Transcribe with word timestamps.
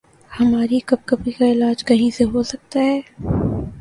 ہماری 0.31 0.79
کپکپی 0.85 1.31
کا 1.31 1.45
علاج 1.45 1.83
کہیں 1.83 2.09
سے 2.09 2.23
ہو 2.23 2.43
سکتا 2.43 2.79
ہے؟ 2.79 2.99